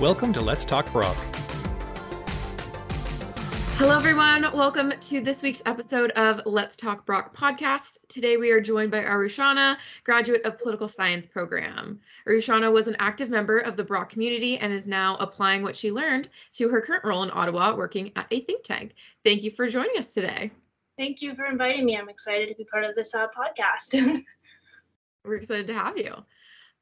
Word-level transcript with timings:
Welcome 0.00 0.32
to 0.34 0.40
Let's 0.40 0.64
Talk 0.64 0.92
Brock. 0.92 1.16
Hello, 3.78 3.98
everyone. 3.98 4.42
Welcome 4.56 4.92
to 4.92 5.20
this 5.20 5.42
week's 5.42 5.60
episode 5.66 6.12
of 6.12 6.40
Let's 6.46 6.76
Talk 6.76 7.04
Brock 7.04 7.34
podcast. 7.34 7.98
Today, 8.06 8.36
we 8.36 8.52
are 8.52 8.60
joined 8.60 8.92
by 8.92 9.02
Arushana, 9.02 9.76
graduate 10.04 10.46
of 10.46 10.56
Political 10.56 10.86
Science 10.86 11.26
program. 11.26 11.98
Arushana 12.28 12.72
was 12.72 12.86
an 12.86 12.94
active 13.00 13.28
member 13.28 13.58
of 13.58 13.76
the 13.76 13.82
Brock 13.82 14.08
community 14.08 14.56
and 14.58 14.72
is 14.72 14.86
now 14.86 15.16
applying 15.16 15.64
what 15.64 15.74
she 15.74 15.90
learned 15.90 16.28
to 16.52 16.68
her 16.68 16.80
current 16.80 17.04
role 17.04 17.24
in 17.24 17.30
Ottawa, 17.32 17.74
working 17.74 18.12
at 18.14 18.28
a 18.30 18.38
think 18.38 18.62
tank. 18.62 18.94
Thank 19.24 19.42
you 19.42 19.50
for 19.50 19.66
joining 19.66 19.98
us 19.98 20.14
today. 20.14 20.52
Thank 20.96 21.22
you 21.22 21.34
for 21.34 21.46
inviting 21.46 21.84
me. 21.84 21.96
I'm 21.96 22.08
excited 22.08 22.46
to 22.46 22.54
be 22.54 22.62
part 22.62 22.84
of 22.84 22.94
this 22.94 23.16
uh, 23.16 23.26
podcast. 23.36 24.22
We're 25.24 25.34
excited 25.34 25.66
to 25.66 25.74
have 25.74 25.98
you. 25.98 26.14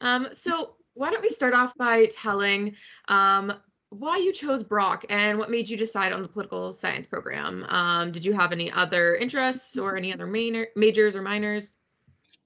Um, 0.03 0.29
so, 0.33 0.75
why 0.97 1.11
don't 1.11 1.23
we 1.23 1.29
start 1.29 1.55
off 1.55 1.77
by 1.77 2.07
telling 2.07 2.75
um, 3.09 3.53
why 3.91 4.17
you 4.17 4.33
chose 4.33 4.65
Brock 4.65 5.05
and 5.11 5.39
what 5.39 5.51
made 5.51 5.69
you 5.69 5.77
decide 5.77 6.13
on 6.13 6.23
the 6.23 6.29
political 6.29 6.73
science 6.73 7.07
program. 7.07 7.65
Um, 7.69 8.11
did 8.11 8.25
you 8.25 8.33
have 8.33 8.51
any 8.51 8.73
other 8.73 9.15
interests 9.15 9.79
or 9.79 9.97
any 9.97 10.13
other 10.13 10.27
minor, 10.27 10.69
majors 10.75 11.15
or 11.15 11.23
minors? 11.23 11.77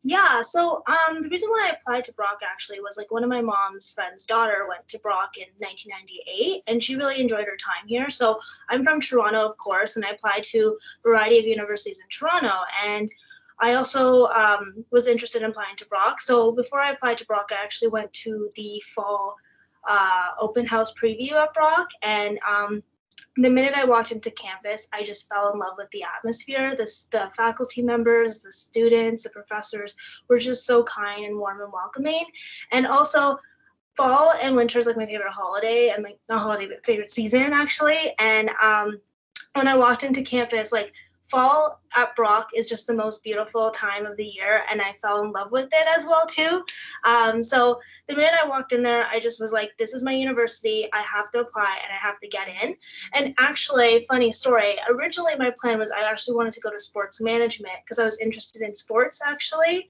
Yeah, 0.02 0.40
so 0.40 0.82
um, 0.86 1.20
the 1.20 1.28
reason 1.28 1.50
why 1.50 1.68
I 1.68 1.76
applied 1.76 2.04
to 2.04 2.14
Brock 2.14 2.40
actually 2.42 2.80
was 2.80 2.96
like 2.96 3.10
one 3.10 3.22
of 3.22 3.28
my 3.28 3.42
mom's 3.42 3.90
friend's 3.90 4.24
daughter 4.24 4.66
went 4.66 4.88
to 4.88 4.98
Brock 5.00 5.36
in 5.36 5.46
1998 5.58 6.62
and 6.66 6.82
she 6.82 6.96
really 6.96 7.20
enjoyed 7.20 7.44
her 7.44 7.56
time 7.56 7.86
here. 7.86 8.08
So 8.08 8.40
I'm 8.70 8.82
from 8.82 9.00
Toronto, 9.00 9.46
of 9.46 9.58
course, 9.58 9.96
and 9.96 10.04
I 10.04 10.10
applied 10.10 10.42
to 10.44 10.78
a 11.04 11.08
variety 11.08 11.38
of 11.38 11.44
universities 11.44 12.00
in 12.00 12.08
Toronto. 12.08 12.60
And 12.82 13.12
I 13.60 13.74
also 13.74 14.26
um, 14.26 14.84
was 14.90 15.06
interested 15.06 15.42
in 15.42 15.50
applying 15.50 15.76
to 15.76 15.86
Brock. 15.86 16.20
So 16.20 16.52
before 16.52 16.80
I 16.80 16.92
applied 16.92 17.18
to 17.18 17.26
Brock, 17.26 17.50
I 17.50 17.62
actually 17.62 17.88
went 17.88 18.12
to 18.14 18.50
the 18.56 18.82
fall 18.94 19.36
uh, 19.88 20.28
open 20.40 20.66
house 20.66 20.92
preview 20.94 21.32
at 21.32 21.52
Brock. 21.54 21.88
And 22.02 22.38
um, 22.48 22.82
the 23.36 23.50
minute 23.50 23.74
I 23.74 23.84
walked 23.84 24.12
into 24.12 24.30
campus, 24.30 24.88
I 24.92 25.02
just 25.02 25.28
fell 25.28 25.52
in 25.52 25.58
love 25.58 25.74
with 25.76 25.90
the 25.90 26.02
atmosphere. 26.02 26.74
The, 26.74 26.90
the 27.10 27.30
faculty 27.36 27.82
members, 27.82 28.38
the 28.38 28.52
students, 28.52 29.24
the 29.24 29.30
professors 29.30 29.94
were 30.28 30.38
just 30.38 30.64
so 30.64 30.82
kind 30.84 31.24
and 31.24 31.36
warm 31.36 31.60
and 31.60 31.72
welcoming. 31.72 32.24
And 32.72 32.86
also, 32.86 33.38
fall 33.96 34.32
and 34.40 34.56
winter 34.56 34.78
is 34.78 34.86
like 34.86 34.96
my 34.96 35.04
favorite 35.04 35.32
holiday 35.32 35.92
and 35.94 36.02
like 36.02 36.18
not 36.28 36.40
holiday, 36.40 36.66
but 36.66 36.84
favorite 36.86 37.10
season 37.10 37.52
actually. 37.52 38.14
And 38.18 38.50
um, 38.62 38.98
when 39.54 39.68
I 39.68 39.76
walked 39.76 40.04
into 40.04 40.22
campus, 40.22 40.72
like 40.72 40.94
fall 41.30 41.80
at 41.96 42.14
Brock 42.16 42.50
is 42.54 42.68
just 42.68 42.86
the 42.86 42.94
most 42.94 43.22
beautiful 43.22 43.70
time 43.70 44.06
of 44.06 44.16
the 44.16 44.24
year, 44.24 44.62
and 44.70 44.80
I 44.80 44.92
fell 45.00 45.22
in 45.22 45.32
love 45.32 45.50
with 45.50 45.68
it 45.72 45.86
as 45.96 46.06
well 46.06 46.26
too. 46.26 46.64
Um, 47.04 47.42
so 47.42 47.80
the 48.06 48.14
minute 48.14 48.34
I 48.42 48.46
walked 48.46 48.72
in 48.72 48.82
there, 48.82 49.06
I 49.06 49.20
just 49.20 49.40
was 49.40 49.52
like, 49.52 49.76
"This 49.78 49.94
is 49.94 50.02
my 50.02 50.12
university. 50.12 50.88
I 50.92 51.02
have 51.02 51.30
to 51.32 51.40
apply 51.40 51.78
and 51.82 51.92
I 51.92 51.96
have 51.96 52.20
to 52.20 52.28
get 52.28 52.48
in." 52.48 52.76
And 53.14 53.34
actually, 53.38 54.04
funny 54.08 54.32
story. 54.32 54.76
Originally, 54.88 55.34
my 55.36 55.50
plan 55.58 55.78
was 55.78 55.90
I 55.90 56.02
actually 56.02 56.36
wanted 56.36 56.52
to 56.54 56.60
go 56.60 56.70
to 56.70 56.80
sports 56.80 57.20
management 57.20 57.78
because 57.84 57.98
I 57.98 58.04
was 58.04 58.18
interested 58.18 58.62
in 58.62 58.74
sports 58.74 59.20
actually. 59.24 59.88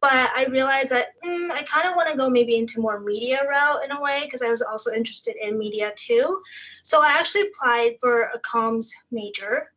But 0.00 0.30
I 0.34 0.46
realized 0.46 0.90
that 0.90 1.08
mm, 1.24 1.52
I 1.52 1.62
kind 1.62 1.88
of 1.88 1.94
want 1.94 2.10
to 2.10 2.16
go 2.16 2.28
maybe 2.28 2.56
into 2.56 2.80
more 2.80 2.98
media 2.98 3.46
route 3.48 3.84
in 3.84 3.92
a 3.92 4.00
way 4.00 4.22
because 4.24 4.42
I 4.42 4.48
was 4.48 4.60
also 4.60 4.92
interested 4.92 5.36
in 5.40 5.56
media 5.56 5.92
too. 5.94 6.42
So 6.82 7.02
I 7.02 7.10
actually 7.10 7.42
applied 7.42 7.98
for 8.00 8.22
a 8.34 8.40
comms 8.40 8.90
major 9.12 9.70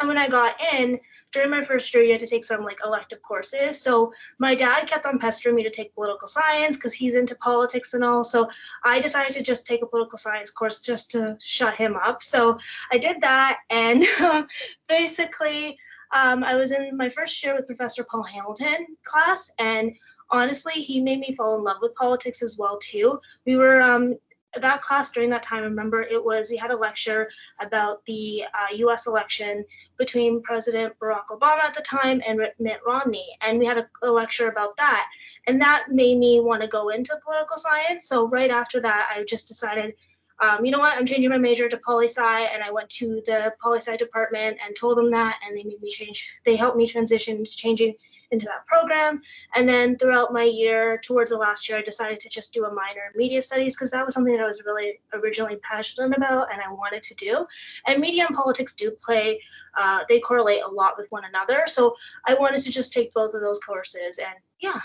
and 0.00 0.08
when 0.08 0.18
I 0.18 0.28
got 0.28 0.56
in, 0.74 1.00
during 1.32 1.50
my 1.50 1.62
first 1.62 1.92
year, 1.92 2.02
you 2.02 2.12
had 2.12 2.20
to 2.20 2.26
take 2.26 2.44
some 2.44 2.64
like 2.64 2.78
elective 2.84 3.20
courses. 3.22 3.80
So 3.80 4.12
my 4.38 4.54
dad 4.54 4.86
kept 4.86 5.06
on 5.06 5.18
pestering 5.18 5.54
me 5.54 5.62
to 5.62 5.70
take 5.70 5.94
political 5.94 6.28
science 6.28 6.76
because 6.76 6.94
he's 6.94 7.14
into 7.14 7.34
politics 7.36 7.94
and 7.94 8.04
all. 8.04 8.24
So 8.24 8.48
I 8.84 9.00
decided 9.00 9.32
to 9.32 9.42
just 9.42 9.66
take 9.66 9.82
a 9.82 9.86
political 9.86 10.18
science 10.18 10.50
course 10.50 10.80
just 10.80 11.10
to 11.12 11.36
shut 11.40 11.74
him 11.74 11.96
up. 11.96 12.22
So 12.22 12.58
I 12.92 12.98
did 12.98 13.20
that. 13.20 13.58
And 13.70 14.04
basically, 14.88 15.78
um, 16.14 16.44
I 16.44 16.54
was 16.54 16.72
in 16.72 16.96
my 16.96 17.08
first 17.08 17.42
year 17.42 17.54
with 17.54 17.66
Professor 17.66 18.04
Paul 18.04 18.22
Hamilton 18.22 18.86
class. 19.04 19.50
And 19.58 19.94
honestly, 20.30 20.74
he 20.74 21.00
made 21.00 21.20
me 21.20 21.34
fall 21.34 21.56
in 21.56 21.64
love 21.64 21.78
with 21.82 21.94
politics 21.94 22.42
as 22.42 22.56
well 22.56 22.78
too. 22.78 23.18
We 23.44 23.56
were 23.56 23.82
um, 23.82 24.16
that 24.62 24.82
class 24.82 25.10
during 25.10 25.30
that 25.30 25.42
time, 25.42 25.62
I 25.62 25.66
remember 25.66 26.02
it 26.02 26.22
was 26.22 26.50
we 26.50 26.56
had 26.56 26.70
a 26.70 26.76
lecture 26.76 27.30
about 27.60 28.04
the 28.06 28.44
uh, 28.44 28.74
U.S. 28.76 29.06
election 29.06 29.64
between 29.96 30.42
President 30.42 30.98
Barack 30.98 31.26
Obama 31.30 31.64
at 31.64 31.74
the 31.74 31.82
time 31.82 32.20
and 32.26 32.40
Mitt 32.58 32.80
Romney, 32.86 33.26
and 33.40 33.58
we 33.58 33.66
had 33.66 33.78
a, 33.78 33.88
a 34.02 34.10
lecture 34.10 34.48
about 34.48 34.76
that, 34.76 35.06
and 35.46 35.60
that 35.60 35.84
made 35.90 36.18
me 36.18 36.40
want 36.40 36.62
to 36.62 36.68
go 36.68 36.90
into 36.90 37.18
political 37.24 37.56
science. 37.56 38.08
So 38.08 38.28
right 38.28 38.50
after 38.50 38.80
that, 38.80 39.08
I 39.14 39.24
just 39.24 39.48
decided. 39.48 39.94
Um, 40.38 40.66
you 40.66 40.70
know 40.70 40.78
what? 40.78 40.92
I'm 40.92 41.06
changing 41.06 41.30
my 41.30 41.38
major 41.38 41.66
to 41.66 41.78
poli 41.78 42.08
sci, 42.08 42.42
and 42.44 42.62
I 42.62 42.70
went 42.70 42.90
to 42.90 43.22
the 43.24 43.54
poli 43.58 43.78
sci 43.78 43.96
department 43.96 44.58
and 44.62 44.76
told 44.76 44.98
them 44.98 45.10
that, 45.12 45.36
and 45.42 45.56
they 45.56 45.62
made 45.62 45.80
me 45.80 45.90
change. 45.90 46.30
They 46.44 46.56
helped 46.56 46.76
me 46.76 46.86
transition 46.86 47.42
to 47.42 47.56
changing 47.56 47.94
into 48.30 48.46
that 48.46 48.66
program. 48.66 49.22
And 49.54 49.68
then 49.68 49.96
throughout 49.96 50.32
my 50.32 50.44
year, 50.44 50.98
towards 51.04 51.30
the 51.30 51.38
last 51.38 51.68
year, 51.68 51.78
I 51.78 51.82
decided 51.82 52.20
to 52.20 52.28
just 52.28 52.52
do 52.52 52.64
a 52.64 52.72
minor 52.72 53.02
in 53.12 53.16
media 53.16 53.42
studies 53.42 53.74
because 53.74 53.90
that 53.90 54.04
was 54.04 54.14
something 54.14 54.34
that 54.34 54.42
I 54.42 54.46
was 54.46 54.62
really 54.64 55.00
originally 55.12 55.56
passionate 55.56 56.16
about 56.16 56.52
and 56.52 56.60
I 56.60 56.72
wanted 56.72 57.02
to 57.04 57.14
do. 57.14 57.46
And 57.86 58.00
media 58.00 58.26
and 58.26 58.36
politics 58.36 58.74
do 58.74 58.90
play, 58.90 59.40
uh, 59.78 60.00
they 60.08 60.20
correlate 60.20 60.62
a 60.62 60.68
lot 60.68 60.94
with 60.96 61.06
one 61.10 61.24
another. 61.24 61.64
So 61.66 61.94
I 62.26 62.34
wanted 62.34 62.62
to 62.62 62.70
just 62.70 62.92
take 62.92 63.12
both 63.12 63.34
of 63.34 63.40
those 63.40 63.58
courses. 63.60 64.18
And 64.18 64.36
yeah, 64.60 64.80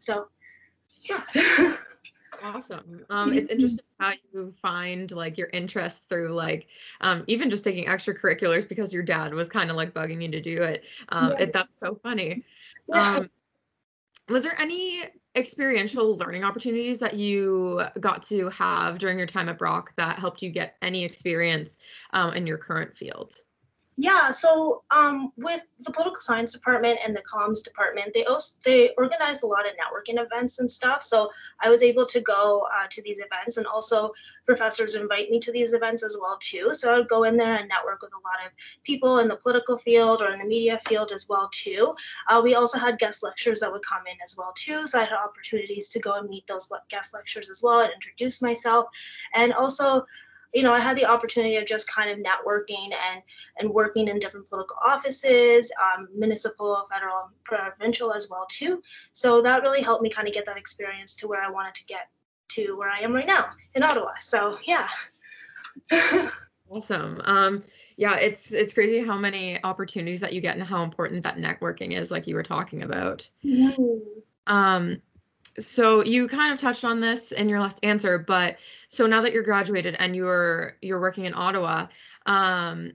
so 0.00 0.28
yeah. 1.02 1.22
awesome 2.42 3.04
um 3.10 3.32
it's 3.32 3.50
interesting 3.50 3.84
how 3.98 4.12
you 4.32 4.52
find 4.60 5.10
like 5.12 5.38
your 5.38 5.48
interest 5.52 6.08
through 6.08 6.28
like 6.28 6.66
um 7.00 7.24
even 7.26 7.48
just 7.48 7.64
taking 7.64 7.86
extracurriculars 7.86 8.68
because 8.68 8.92
your 8.92 9.02
dad 9.02 9.32
was 9.32 9.48
kind 9.48 9.70
of 9.70 9.76
like 9.76 9.94
bugging 9.94 10.22
you 10.22 10.28
to 10.28 10.40
do 10.40 10.62
it 10.62 10.84
um 11.10 11.30
yeah. 11.30 11.44
it, 11.44 11.52
that's 11.52 11.78
so 11.78 11.98
funny 12.02 12.44
um, 12.92 13.30
was 14.28 14.42
there 14.42 14.58
any 14.60 15.04
experiential 15.36 16.16
learning 16.16 16.44
opportunities 16.44 16.98
that 16.98 17.14
you 17.14 17.82
got 18.00 18.22
to 18.22 18.48
have 18.48 18.98
during 18.98 19.18
your 19.18 19.26
time 19.26 19.48
at 19.48 19.58
Brock 19.58 19.92
that 19.96 20.18
helped 20.18 20.42
you 20.42 20.50
get 20.50 20.76
any 20.82 21.04
experience 21.04 21.76
um, 22.12 22.32
in 22.34 22.46
your 22.46 22.58
current 22.58 22.96
field? 22.96 23.34
Yeah, 23.98 24.30
so 24.30 24.82
um, 24.90 25.32
with 25.38 25.62
the 25.80 25.90
political 25.90 26.20
science 26.20 26.52
department 26.52 26.98
and 27.02 27.16
the 27.16 27.22
comms 27.22 27.64
department, 27.64 28.12
they 28.12 28.26
also, 28.26 28.54
they 28.62 28.90
organized 28.98 29.42
a 29.42 29.46
lot 29.46 29.64
of 29.64 29.72
networking 29.72 30.22
events 30.22 30.58
and 30.58 30.70
stuff. 30.70 31.02
So 31.02 31.30
I 31.62 31.70
was 31.70 31.82
able 31.82 32.04
to 32.04 32.20
go 32.20 32.66
uh, 32.78 32.86
to 32.90 33.02
these 33.02 33.18
events, 33.20 33.56
and 33.56 33.66
also 33.66 34.12
professors 34.44 34.96
invite 34.96 35.30
me 35.30 35.40
to 35.40 35.50
these 35.50 35.72
events 35.72 36.02
as 36.02 36.14
well 36.20 36.36
too. 36.40 36.74
So 36.74 36.92
I 36.92 36.98
would 36.98 37.08
go 37.08 37.24
in 37.24 37.38
there 37.38 37.56
and 37.56 37.70
network 37.70 38.02
with 38.02 38.12
a 38.12 38.16
lot 38.16 38.46
of 38.46 38.52
people 38.84 39.20
in 39.20 39.28
the 39.28 39.36
political 39.36 39.78
field 39.78 40.20
or 40.20 40.30
in 40.30 40.40
the 40.40 40.44
media 40.44 40.78
field 40.86 41.10
as 41.12 41.26
well 41.26 41.48
too. 41.52 41.94
Uh, 42.28 42.42
we 42.44 42.54
also 42.54 42.78
had 42.78 42.98
guest 42.98 43.22
lectures 43.22 43.60
that 43.60 43.72
would 43.72 43.82
come 43.82 44.02
in 44.06 44.18
as 44.22 44.36
well 44.36 44.52
too. 44.56 44.86
So 44.86 44.98
I 44.98 45.04
had 45.04 45.14
opportunities 45.14 45.88
to 45.88 46.00
go 46.00 46.12
and 46.18 46.28
meet 46.28 46.46
those 46.46 46.68
guest 46.90 47.14
lectures 47.14 47.48
as 47.48 47.62
well 47.62 47.80
and 47.80 47.92
introduce 47.94 48.42
myself, 48.42 48.88
and 49.34 49.54
also 49.54 50.04
you 50.56 50.62
know, 50.62 50.72
I 50.72 50.80
had 50.80 50.96
the 50.96 51.04
opportunity 51.04 51.56
of 51.56 51.66
just 51.66 51.86
kind 51.86 52.08
of 52.08 52.18
networking 52.18 52.88
and 52.94 53.22
and 53.58 53.68
working 53.68 54.08
in 54.08 54.18
different 54.18 54.48
political 54.48 54.78
offices, 54.84 55.70
um, 55.84 56.08
municipal, 56.16 56.82
federal, 56.90 57.28
provincial 57.44 58.14
as 58.14 58.28
well 58.30 58.46
too. 58.48 58.82
So 59.12 59.42
that 59.42 59.60
really 59.60 59.82
helped 59.82 60.02
me 60.02 60.08
kind 60.08 60.26
of 60.26 60.32
get 60.32 60.46
that 60.46 60.56
experience 60.56 61.14
to 61.16 61.28
where 61.28 61.42
I 61.42 61.50
wanted 61.50 61.74
to 61.74 61.84
get 61.84 62.08
to 62.48 62.74
where 62.78 62.88
I 62.88 63.00
am 63.00 63.12
right 63.12 63.26
now 63.26 63.50
in 63.74 63.82
Ottawa. 63.82 64.12
So 64.18 64.56
yeah. 64.66 64.88
awesome. 66.70 67.20
Um, 67.24 67.62
yeah, 67.98 68.16
it's 68.16 68.54
it's 68.54 68.72
crazy 68.72 69.04
how 69.04 69.18
many 69.18 69.62
opportunities 69.62 70.20
that 70.20 70.32
you 70.32 70.40
get 70.40 70.56
and 70.56 70.66
how 70.66 70.82
important 70.82 71.22
that 71.24 71.36
networking 71.36 71.92
is, 71.92 72.10
like 72.10 72.26
you 72.26 72.34
were 72.34 72.42
talking 72.42 72.82
about. 72.82 73.28
Mm-hmm. 73.44 73.98
Um, 74.46 75.00
so 75.58 76.04
you 76.04 76.28
kind 76.28 76.52
of 76.52 76.58
touched 76.58 76.84
on 76.84 77.00
this 77.00 77.32
in 77.32 77.48
your 77.48 77.60
last 77.60 77.80
answer 77.82 78.18
but 78.18 78.56
so 78.88 79.06
now 79.06 79.20
that 79.20 79.32
you're 79.32 79.42
graduated 79.42 79.96
and 79.98 80.14
you're 80.14 80.76
you're 80.82 81.00
working 81.00 81.24
in 81.24 81.34
ottawa 81.34 81.86
um, 82.26 82.92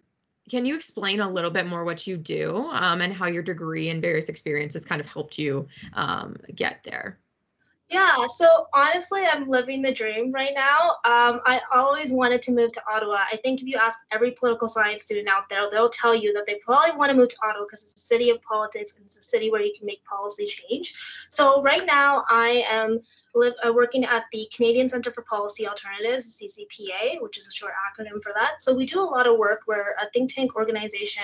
can 0.50 0.66
you 0.66 0.76
explain 0.76 1.22
a 1.22 1.30
little 1.30 1.52
bit 1.52 1.68
more 1.68 1.84
what 1.84 2.06
you 2.06 2.18
do 2.18 2.70
um, 2.74 3.02
and 3.02 3.14
how 3.14 3.28
your 3.28 3.44
degree 3.44 3.90
and 3.90 4.02
various 4.02 4.30
experiences 4.30 4.86
kind 4.86 5.00
of 5.00 5.08
helped 5.08 5.38
you 5.38 5.68
um, 5.94 6.36
get 6.56 6.84
there 6.84 7.20
yeah, 7.92 8.26
so 8.26 8.68
honestly, 8.74 9.24
I'm 9.26 9.50
living 9.50 9.82
the 9.82 9.92
dream 9.92 10.32
right 10.32 10.54
now. 10.56 10.92
Um, 11.04 11.42
I 11.46 11.60
always 11.74 12.14
wanted 12.14 12.42
to 12.44 12.54
move 12.54 12.72
to 12.72 12.82
Ottawa. 12.90 13.18
I 13.30 13.36
think 13.44 13.62
if 13.62 13.68
you 13.68 13.76
ask 13.76 14.00
every 14.12 14.32
political 14.32 14.70
science 14.70 15.04
student 15.04 15.28
out 15.28 15.50
there, 15.50 15.70
they'll 15.70 15.90
tell 15.90 16.16
you 16.16 16.32
that 16.32 16.46
they 16.48 16.56
probably 16.64 16.96
want 16.98 17.10
to 17.10 17.18
move 17.18 17.28
to 17.28 17.36
Ottawa 17.44 17.66
because 17.66 17.84
it's 17.84 18.02
a 18.02 18.06
city 18.06 18.30
of 18.30 18.42
politics 18.44 18.94
and 18.96 19.06
it's 19.06 19.18
a 19.18 19.22
city 19.22 19.52
where 19.52 19.62
you 19.62 19.74
can 19.78 19.86
make 19.86 20.06
policy 20.06 20.46
change. 20.46 20.96
So 21.30 21.62
right 21.64 21.86
now, 21.86 22.24
I 22.30 22.64
am 22.70 23.02
live, 23.36 23.54
uh, 23.68 23.74
working 23.74 24.06
at 24.06 24.24
the 24.32 24.48
Canadian 24.56 24.88
Centre 24.88 25.12
for 25.12 25.24
Policy 25.24 25.68
Alternatives, 25.68 26.42
CCPA, 26.42 27.22
which 27.22 27.38
is 27.38 27.46
a 27.46 27.52
short 27.52 27.74
acronym 27.74 28.24
for 28.24 28.32
that. 28.34 28.64
So 28.64 28.74
we 28.74 28.86
do 28.86 29.02
a 29.02 29.04
lot 29.04 29.28
of 29.28 29.38
work. 29.38 29.64
We're 29.68 29.96
a 30.02 30.10
think 30.14 30.34
tank 30.34 30.56
organization 30.56 31.24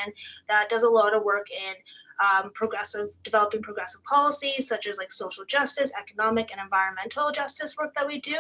that 0.50 0.68
does 0.68 0.84
a 0.84 0.90
lot 0.90 1.16
of 1.16 1.24
work 1.24 1.48
in 1.50 1.76
um, 2.20 2.52
progressive, 2.54 3.10
developing 3.24 3.62
progressive 3.62 4.04
policies 4.04 4.68
such 4.68 4.88
as 4.88 4.98
like 4.98 5.12
social 5.12 5.46
justice, 5.46 5.92
economic, 6.00 6.52
and 6.52 6.62
environmental 6.62 7.32
justice 7.32 7.76
work 7.78 7.94
that 7.96 8.08
we 8.08 8.20
do. 8.20 8.38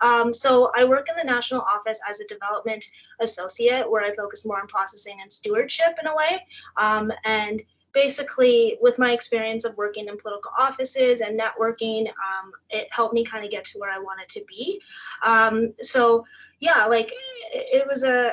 Um, 0.00 0.32
so 0.34 0.70
I 0.76 0.84
work 0.84 1.08
in 1.08 1.16
the 1.16 1.24
national 1.24 1.62
office 1.62 2.00
as 2.08 2.20
a 2.20 2.26
development 2.26 2.84
associate, 3.20 3.90
where 3.90 4.02
I 4.02 4.12
focus 4.12 4.44
more 4.44 4.60
on 4.60 4.66
processing 4.66 5.18
and 5.22 5.32
stewardship 5.32 5.98
in 6.00 6.06
a 6.06 6.14
way. 6.16 6.44
Um, 6.76 7.12
and 7.24 7.62
basically 7.94 8.76
with 8.82 8.98
my 8.98 9.12
experience 9.12 9.64
of 9.64 9.74
working 9.76 10.08
in 10.08 10.18
political 10.18 10.50
offices 10.58 11.20
and 11.20 11.40
networking 11.40 12.08
um, 12.08 12.50
it 12.68 12.88
helped 12.90 13.14
me 13.14 13.24
kind 13.24 13.44
of 13.44 13.50
get 13.50 13.64
to 13.64 13.78
where 13.78 13.90
i 13.90 13.98
wanted 13.98 14.28
to 14.28 14.44
be 14.46 14.80
um, 15.24 15.72
so 15.80 16.24
yeah 16.60 16.84
like 16.86 17.10
it, 17.52 17.86
was 17.86 18.02
a 18.02 18.32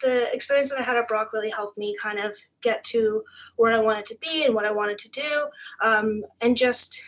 the 0.00 0.32
experience 0.34 0.70
that 0.70 0.78
i 0.78 0.82
had 0.82 0.96
at 0.96 1.08
brock 1.08 1.32
really 1.32 1.50
helped 1.50 1.78
me 1.78 1.96
kind 2.00 2.18
of 2.18 2.36
get 2.62 2.82
to 2.84 3.22
where 3.56 3.72
i 3.72 3.78
wanted 3.78 4.04
to 4.04 4.16
be 4.20 4.44
and 4.44 4.54
what 4.54 4.64
i 4.64 4.70
wanted 4.70 4.98
to 4.98 5.10
do 5.10 5.46
um, 5.82 6.22
and 6.40 6.56
just 6.56 7.00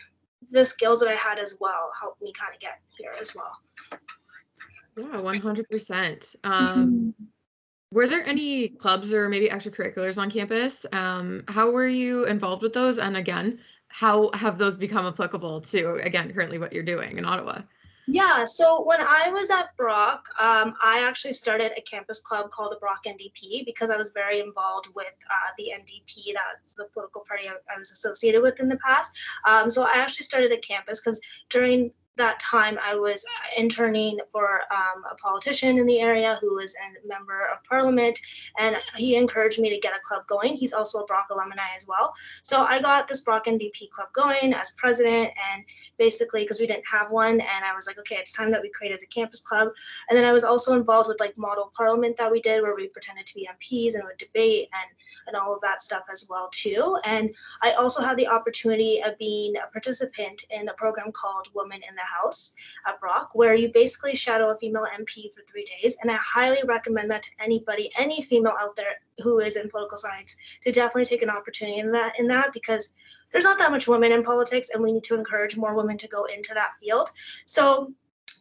the 0.51 0.63
skills 0.63 0.99
that 0.99 1.09
i 1.09 1.15
had 1.15 1.39
as 1.39 1.57
well 1.59 1.91
helped 1.99 2.21
me 2.21 2.31
kind 2.37 2.53
of 2.53 2.59
get 2.59 2.79
here 2.97 3.11
as 3.19 3.33
well 3.35 3.51
yeah 4.97 5.05
100% 5.05 6.35
um, 6.43 7.13
mm-hmm 7.15 7.23
were 7.93 8.07
there 8.07 8.25
any 8.25 8.69
clubs 8.69 9.13
or 9.13 9.27
maybe 9.27 9.49
extracurriculars 9.49 10.17
on 10.17 10.31
campus? 10.31 10.85
Um, 10.93 11.43
how 11.49 11.69
were 11.69 11.87
you 11.87 12.25
involved 12.25 12.63
with 12.63 12.73
those? 12.73 12.97
And 12.97 13.17
again, 13.17 13.59
how 13.89 14.31
have 14.33 14.57
those 14.57 14.77
become 14.77 15.05
applicable 15.05 15.59
to, 15.61 15.95
again, 15.95 16.33
currently 16.33 16.57
what 16.57 16.71
you're 16.71 16.83
doing 16.83 17.17
in 17.17 17.25
Ottawa? 17.25 17.61
Yeah, 18.13 18.43
so 18.43 18.83
when 18.83 18.99
I 18.99 19.29
was 19.31 19.49
at 19.49 19.67
Brock, 19.77 20.27
um, 20.37 20.73
I 20.83 20.99
actually 20.99 21.31
started 21.31 21.71
a 21.77 21.81
campus 21.81 22.19
club 22.19 22.49
called 22.51 22.73
the 22.73 22.75
Brock 22.75 23.05
NDP 23.07 23.63
because 23.65 23.89
I 23.89 23.95
was 23.95 24.11
very 24.13 24.41
involved 24.41 24.89
with 24.93 25.13
uh, 25.29 25.51
the 25.57 25.71
NDP, 25.73 26.33
that's 26.33 26.73
the 26.73 26.87
political 26.91 27.23
party 27.25 27.47
I, 27.47 27.53
I, 27.73 27.77
was 27.77 27.91
associated 27.91 28.41
with 28.41 28.59
in 28.59 28.67
the 28.67 28.77
past. 28.85 29.13
Um, 29.47 29.69
so 29.69 29.83
I 29.83 29.93
actually 29.93 30.25
started 30.25 30.51
a 30.51 30.57
campus 30.57 30.99
because 30.99 31.21
during 31.49 31.93
that 32.17 32.39
time 32.39 32.77
I 32.83 32.95
was 32.95 33.23
interning 33.57 34.19
for 34.31 34.61
um, 34.71 35.03
a 35.09 35.15
politician 35.15 35.77
in 35.77 35.85
the 35.85 35.99
area 35.99 36.37
who 36.41 36.55
was 36.55 36.75
a 36.75 37.07
member 37.07 37.47
of 37.53 37.63
parliament, 37.63 38.19
and 38.59 38.75
he 38.95 39.15
encouraged 39.15 39.59
me 39.59 39.69
to 39.69 39.79
get 39.79 39.93
a 39.93 39.99
club 40.03 40.27
going. 40.27 40.55
He's 40.55 40.73
also 40.73 40.99
a 40.99 41.05
Brock 41.05 41.27
alumni 41.31 41.73
as 41.75 41.87
well. 41.87 42.13
So 42.43 42.63
I 42.63 42.81
got 42.81 43.07
this 43.07 43.21
Brock 43.21 43.45
NDP 43.45 43.89
club 43.91 44.09
going 44.13 44.53
as 44.53 44.71
president, 44.77 45.31
and 45.53 45.63
basically 45.97 46.43
because 46.43 46.59
we 46.59 46.67
didn't 46.67 46.85
have 46.91 47.11
one, 47.11 47.39
and 47.39 47.65
I 47.65 47.75
was 47.75 47.87
like, 47.87 47.97
okay, 47.99 48.17
it's 48.17 48.33
time 48.33 48.51
that 48.51 48.61
we 48.61 48.69
created 48.69 49.01
a 49.01 49.07
campus 49.07 49.41
club. 49.41 49.69
And 50.09 50.17
then 50.17 50.25
I 50.25 50.33
was 50.33 50.43
also 50.43 50.75
involved 50.75 51.07
with 51.07 51.19
like 51.19 51.37
model 51.37 51.71
parliament 51.75 52.17
that 52.17 52.31
we 52.31 52.41
did, 52.41 52.61
where 52.61 52.75
we 52.75 52.87
pretended 52.87 53.25
to 53.27 53.35
be 53.35 53.47
MPs 53.47 53.95
and 53.95 54.03
would 54.03 54.17
debate 54.17 54.69
and 54.73 54.91
and 55.27 55.35
all 55.35 55.53
of 55.53 55.61
that 55.61 55.83
stuff 55.83 56.03
as 56.11 56.27
well 56.29 56.49
too. 56.51 56.97
And 57.05 57.33
I 57.61 57.73
also 57.73 58.01
had 58.01 58.17
the 58.17 58.27
opportunity 58.27 59.01
of 59.03 59.17
being 59.17 59.55
a 59.57 59.71
participant 59.71 60.45
in 60.49 60.67
a 60.69 60.73
program 60.73 61.11
called 61.11 61.47
Women 61.53 61.81
in 61.87 61.95
the 61.95 62.00
House 62.05 62.53
at 62.87 62.99
Brock, 62.99 63.31
where 63.33 63.53
you 63.53 63.71
basically 63.73 64.15
shadow 64.15 64.49
a 64.49 64.57
female 64.57 64.85
MP 64.99 65.33
for 65.33 65.41
three 65.49 65.65
days. 65.65 65.97
And 66.01 66.11
I 66.11 66.15
highly 66.15 66.59
recommend 66.65 67.09
that 67.11 67.23
to 67.23 67.31
anybody, 67.39 67.91
any 67.97 68.21
female 68.21 68.53
out 68.59 68.75
there 68.75 68.99
who 69.23 69.39
is 69.39 69.55
in 69.55 69.69
political 69.69 69.97
science, 69.97 70.35
to 70.63 70.71
definitely 70.71 71.05
take 71.05 71.21
an 71.21 71.29
opportunity 71.29 71.79
in 71.79 71.91
that 71.91 72.13
in 72.17 72.27
that 72.27 72.53
because 72.53 72.89
there's 73.31 73.43
not 73.43 73.57
that 73.59 73.71
much 73.71 73.87
women 73.87 74.11
in 74.11 74.23
politics, 74.23 74.69
and 74.73 74.83
we 74.83 74.91
need 74.91 75.03
to 75.05 75.15
encourage 75.15 75.57
more 75.57 75.73
women 75.73 75.97
to 75.97 76.07
go 76.07 76.25
into 76.25 76.53
that 76.53 76.71
field. 76.79 77.09
So 77.45 77.93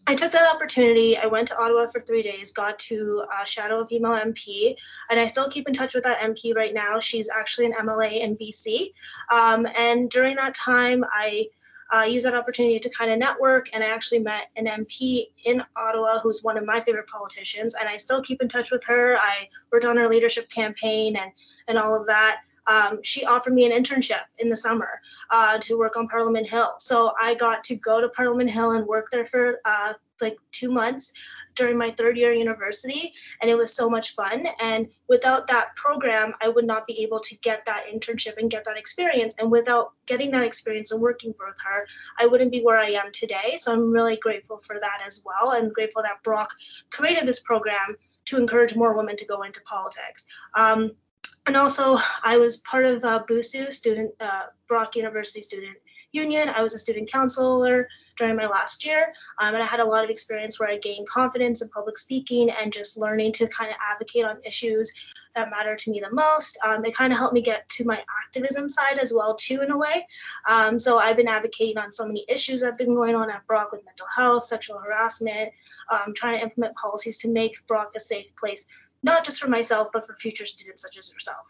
I 0.07 0.15
took 0.15 0.33
that 0.33 0.53
opportunity. 0.53 1.17
I 1.17 1.27
went 1.27 1.49
to 1.49 1.59
Ottawa 1.59 1.87
for 1.87 2.01
three 2.01 2.23
days, 2.23 2.51
got 2.51 2.79
to 2.81 3.25
uh, 3.33 3.45
shadow 3.45 3.81
a 3.81 3.87
female 3.87 4.13
MP, 4.13 4.77
and 5.09 5.21
I 5.21 5.27
still 5.27 5.49
keep 5.49 5.69
in 5.69 5.75
touch 5.75 5.95
with 5.95 6.05
that 6.05 6.19
MP 6.21 6.55
right 6.55 6.75
now. 6.75 6.99
She's 6.99 7.29
actually 7.29 7.67
an 7.67 7.75
MLA 7.81 8.21
in 8.21 8.37
BC. 8.37 8.93
Um, 9.31 9.67
and 9.77 10.11
during 10.11 10.37
that 10.37 10.55
time, 10.55 11.05
I 11.13 11.47
uh, 11.95 12.03
used 12.03 12.27
that 12.27 12.35
opportunity 12.35 12.79
to 12.79 12.91
kind 12.91 13.11
of 13.11 13.19
network, 13.19 13.69
and 13.73 13.83
I 13.83 13.89
actually 13.89 14.21
met 14.21 14.49
an 14.57 14.67
MP 14.67 15.29
in 15.45 15.63
Ottawa 15.77 16.19
who's 16.21 16.43
one 16.43 16.57
of 16.57 16.65
my 16.65 16.81
favorite 16.81 17.09
politicians, 17.09 17.75
and 17.79 17.89
I 17.89 17.97
still 17.97 18.23
keep 18.23 18.41
in 18.43 18.49
touch 18.49 18.71
with 18.71 18.85
her. 18.85 19.19
I 19.19 19.49
worked 19.73 19.85
on 19.85 19.97
her 19.97 20.09
leadership 20.09 20.49
campaign 20.51 21.17
and 21.17 21.33
and 21.69 21.79
all 21.79 21.95
of 21.95 22.07
that 22.07 22.39
um, 22.67 23.01
she 23.03 23.25
offered 23.25 23.53
me 23.53 23.71
an 23.71 23.73
internship 23.73 24.21
in 24.39 24.49
the 24.49 24.57
summer 24.57 25.01
uh, 25.31 25.59
to 25.59 25.79
work 25.79 25.97
on 25.97 26.09
Parliament 26.09 26.49
Hill. 26.49 26.75
So 26.79 27.13
I 27.21 27.35
got 27.35 27.65
to 27.65 27.77
go 27.77 28.01
to 28.01 28.09
Parliament 28.09 28.51
Hill 28.51 28.73
and 28.73 28.87
work 28.87 29.09
there 29.11 29.27
for 29.27 29.61
uh, 29.65 29.95
like 30.21 30.37
two 30.53 30.71
months 30.71 31.13
during 31.55 31.77
my 31.77 31.91
third 31.93 32.17
year 32.17 32.33
university, 32.33 33.13
and 33.41 33.51
it 33.51 33.55
was 33.55 33.73
so 33.73 33.89
much 33.89 34.15
fun. 34.15 34.47
And 34.61 34.89
without 35.09 35.47
that 35.49 35.75
program, 35.77 36.33
I 36.41 36.49
would 36.49 36.67
not 36.67 36.87
be 36.87 37.03
able 37.03 37.21
to 37.21 37.37
get 37.39 37.65
that 37.67 37.85
internship 37.93 38.39
and 38.39 38.51
get 38.51 38.65
that 38.65 38.77
experience. 38.77 39.35
And 39.39 39.51
without 39.51 39.93
getting 40.07 40.31
that 40.33 40.45
experience 40.45 40.93
and 40.93 41.01
working 41.01 41.35
with 41.39 41.57
her, 41.65 41.87
I 42.19 42.27
wouldn't 42.27 42.53
be 42.53 42.63
where 42.63 42.79
I 42.79 42.91
am 42.91 43.13
today. 43.13 43.57
So 43.59 43.73
I'm 43.73 43.91
really 43.91 44.17
grateful 44.17 44.63
for 44.65 44.79
that 44.81 45.03
as 45.07 45.23
well. 45.25 45.53
I'm 45.53 45.71
grateful 45.71 46.03
that 46.03 46.23
Brock 46.23 46.55
created 46.91 47.27
this 47.27 47.41
program 47.41 47.97
to 48.27 48.37
encourage 48.37 48.77
more 48.77 48.97
women 48.97 49.17
to 49.17 49.27
go 49.27 49.43
into 49.43 49.61
politics. 49.63 50.25
Um, 50.55 50.93
and 51.47 51.57
also, 51.57 51.99
I 52.23 52.37
was 52.37 52.59
part 52.59 52.85
of 52.85 53.05
uh, 53.05 53.25
BUSU, 53.29 53.73
student 53.73 54.13
uh, 54.21 54.47
Brock 54.69 54.95
University 54.95 55.43
Student 55.43 55.77
Union. 56.13 56.49
I 56.49 56.63
was 56.63 56.75
a 56.75 56.79
student 56.79 57.11
counselor 57.11 57.89
during 58.17 58.37
my 58.37 58.47
last 58.47 58.85
year, 58.85 59.13
um, 59.41 59.55
and 59.55 59.63
I 59.63 59.67
had 59.67 59.81
a 59.81 59.85
lot 59.85 60.05
of 60.05 60.11
experience 60.11 60.59
where 60.59 60.69
I 60.69 60.79
gained 60.79 61.09
confidence 61.09 61.63
in 61.63 61.69
public 61.69 61.99
speaking 61.99 62.51
and 62.51 62.73
just 62.73 62.97
learning 62.97 63.33
to 63.35 63.49
kind 63.49 63.71
of 63.71 63.77
advocate 63.81 64.25
on 64.25 64.39
issues 64.45 64.91
that 65.37 65.51
matter 65.51 65.77
to 65.77 65.91
me 65.91 66.01
the 66.01 66.15
most. 66.15 66.59
Um, 66.65 66.85
it 66.85 66.95
kind 66.95 67.13
of 67.13 67.19
helped 67.19 67.35
me 67.35 67.43
get 67.43 67.69
to 67.69 67.85
my 67.85 68.01
activism 68.25 68.69
side 68.69 68.99
as 68.99 69.13
well 69.13 69.35
too, 69.35 69.63
in 69.63 69.71
a 69.71 69.77
way. 69.77 70.07
Um, 70.49 70.79
so 70.79 70.99
I've 70.99 71.17
been 71.17 71.29
advocating 71.29 71.79
on 71.79 71.93
so 71.93 72.07
many 72.07 72.25
issues 72.29 72.61
that 72.61 72.67
have 72.67 72.79
been 72.79 72.95
going 72.95 73.15
on 73.15 73.31
at 73.31 73.47
Brock 73.47 73.71
with 73.73 73.85
mental 73.85 74.07
health, 74.15 74.45
sexual 74.45 74.79
harassment, 74.79 75.53
um, 75.91 76.13
trying 76.15 76.39
to 76.39 76.43
implement 76.43 76.75
policies 76.75 77.17
to 77.19 77.29
make 77.29 77.55
Brock 77.67 77.93
a 77.97 78.01
safe 78.01 78.35
place 78.37 78.67
not 79.03 79.25
just 79.25 79.41
for 79.41 79.49
myself, 79.49 79.89
but 79.93 80.07
for 80.07 80.15
future 80.17 80.47
students 80.47 80.83
such 80.83 80.99
as 80.99 81.13
yourself. 81.13 81.47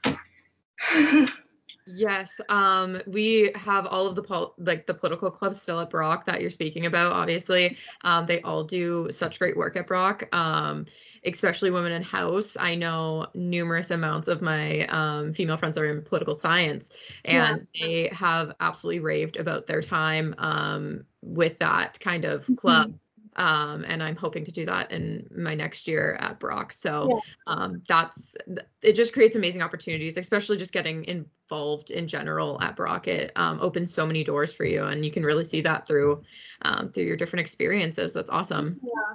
yes, 1.94 2.40
um, 2.48 3.00
we 3.06 3.52
have 3.54 3.86
all 3.86 4.06
of 4.06 4.14
the 4.14 4.22
pol- 4.22 4.54
like 4.58 4.86
the 4.86 4.94
political 4.94 5.30
clubs 5.30 5.60
still 5.60 5.80
at 5.80 5.90
Brock 5.90 6.24
that 6.26 6.40
you're 6.40 6.50
speaking 6.50 6.86
about. 6.86 7.12
Obviously, 7.12 7.76
um, 8.02 8.26
they 8.26 8.40
all 8.42 8.64
do 8.64 9.08
such 9.10 9.38
great 9.38 9.56
work 9.56 9.76
at 9.76 9.86
Brock. 9.86 10.28
Um, 10.34 10.86
especially 11.24 11.70
women 11.70 11.92
in 11.92 12.02
house. 12.02 12.56
I 12.58 12.74
know 12.74 13.26
numerous 13.34 13.90
amounts 13.90 14.28
of 14.28 14.40
my 14.40 14.86
um, 14.86 15.32
female 15.34 15.56
friends 15.56 15.76
are 15.76 15.84
in 15.84 16.02
political 16.02 16.34
science, 16.34 16.90
and 17.24 17.66
yeah. 17.74 17.86
they 17.86 18.08
have 18.12 18.54
absolutely 18.60 19.00
raved 19.00 19.36
about 19.36 19.66
their 19.66 19.82
time 19.82 20.34
um, 20.38 21.04
with 21.22 21.58
that 21.58 21.98
kind 22.00 22.24
of 22.24 22.48
club. 22.56 22.88
Mm-hmm 22.88 22.96
um, 23.36 23.84
and 23.86 24.02
I'm 24.02 24.16
hoping 24.16 24.44
to 24.44 24.52
do 24.52 24.66
that 24.66 24.90
in 24.90 25.28
my 25.36 25.54
next 25.54 25.86
year 25.86 26.16
at 26.20 26.40
Brock. 26.40 26.72
So 26.72 27.08
yeah. 27.08 27.54
um, 27.54 27.82
that's 27.88 28.36
it. 28.82 28.92
Just 28.94 29.12
creates 29.12 29.36
amazing 29.36 29.62
opportunities, 29.62 30.16
especially 30.16 30.56
just 30.56 30.72
getting 30.72 31.04
involved 31.04 31.90
in 31.90 32.08
general 32.08 32.60
at 32.60 32.76
Brock. 32.76 33.08
It 33.08 33.32
um, 33.36 33.58
opens 33.60 33.92
so 33.92 34.06
many 34.06 34.24
doors 34.24 34.52
for 34.52 34.64
you, 34.64 34.84
and 34.84 35.04
you 35.04 35.10
can 35.10 35.22
really 35.22 35.44
see 35.44 35.60
that 35.62 35.86
through 35.86 36.22
um, 36.62 36.90
through 36.90 37.04
your 37.04 37.16
different 37.16 37.40
experiences. 37.40 38.12
That's 38.12 38.30
awesome. 38.30 38.80
Yeah. 38.82 39.14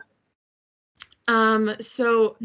Um. 1.27 1.75
So 1.79 2.38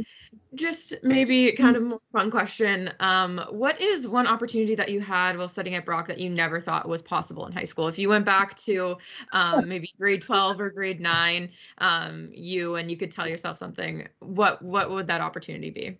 just 0.54 0.94
maybe 1.02 1.52
kind 1.52 1.76
of 1.76 1.82
more 1.82 2.00
fun 2.12 2.30
question. 2.30 2.92
Um, 3.00 3.40
what 3.50 3.80
is 3.80 4.06
one 4.06 4.26
opportunity 4.26 4.74
that 4.74 4.88
you 4.90 5.00
had 5.00 5.36
while 5.36 5.48
studying 5.48 5.76
at 5.76 5.84
Brock 5.84 6.08
that 6.08 6.18
you 6.18 6.28
never 6.28 6.60
thought 6.60 6.88
was 6.88 7.02
possible 7.02 7.46
in 7.46 7.52
high 7.52 7.64
school? 7.64 7.88
If 7.88 7.98
you 7.98 8.08
went 8.08 8.24
back 8.24 8.56
to 8.58 8.96
um, 9.32 9.68
maybe 9.68 9.92
grade 9.98 10.22
12 10.22 10.60
or 10.60 10.70
grade 10.70 11.00
nine, 11.00 11.50
um, 11.78 12.30
you 12.32 12.76
and 12.76 12.90
you 12.90 12.96
could 12.96 13.10
tell 13.10 13.28
yourself 13.28 13.58
something, 13.58 14.08
what 14.20 14.60
what 14.62 14.90
would 14.90 15.06
that 15.08 15.20
opportunity 15.20 15.70
be? 15.70 15.98